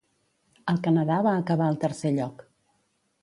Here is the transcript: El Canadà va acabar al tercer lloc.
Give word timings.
El 0.73 0.79
Canadà 0.87 1.17
va 1.27 1.35
acabar 1.41 1.67
al 1.73 1.79
tercer 1.85 2.13
lloc. 2.17 2.45